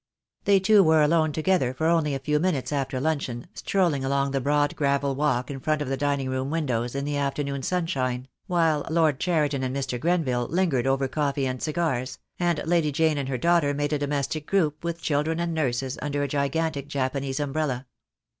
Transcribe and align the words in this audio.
They 0.45 0.59
two 0.59 0.81
were 0.83 1.03
alone 1.03 1.31
together 1.31 1.75
for 1.75 1.85
only 1.85 2.15
a 2.15 2.19
few 2.19 2.39
minutes 2.39 2.71
after 2.73 2.99
luncheon, 2.99 3.45
strolling 3.53 4.03
along 4.03 4.31
the 4.31 4.41
broad 4.41 4.75
gravel 4.75 5.13
walk 5.13 5.51
in 5.51 5.59
front 5.59 5.79
of 5.79 5.89
the 5.89 5.95
dining 5.95 6.27
room 6.27 6.49
windows, 6.49 6.95
in 6.95 7.05
the 7.05 7.17
afternoon 7.17 7.61
sun 7.61 7.85
shine, 7.85 8.27
while 8.47 8.83
Lord 8.89 9.19
Cheriton 9.19 9.61
and 9.61 9.75
Mr. 9.75 9.99
Grenville 9.99 10.47
lingered 10.47 10.87
over 10.87 11.07
coffee 11.07 11.45
and 11.45 11.61
cigars, 11.61 12.17
and 12.39 12.63
Lady 12.65 12.91
Jane 12.91 13.19
and 13.19 13.29
her 13.29 13.37
daughter 13.37 13.75
made 13.75 13.93
a 13.93 13.99
domestic 13.99 14.47
group 14.47 14.83
with 14.83 15.03
children 15.03 15.39
and 15.39 15.53
nurses 15.53 15.99
under 16.01 16.23
a 16.23 16.27
gigantic 16.27 16.87
Japanese 16.87 17.39
umbrella. 17.39 17.85